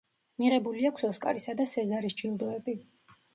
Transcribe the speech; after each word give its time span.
მიღებული 0.43 0.87
აქვს 0.89 1.05
ოსკარისა 1.09 1.55
და 1.59 1.67
სეზარის 1.73 2.17
ჯილდოები. 2.23 2.77